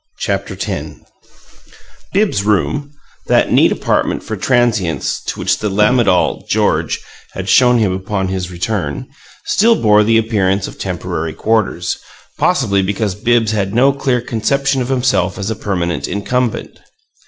[0.17, 0.95] CHAPTER X
[2.11, 2.91] Bibbs's room,
[3.27, 7.01] that neat apartment for transients to which the "lamidal" George
[7.33, 9.05] had shown him upon his return,
[9.45, 11.99] still bore the appearance of temporary quarters,
[12.39, 16.79] possibly because Bibbs had no clear conception of himself as a permanent incumbent.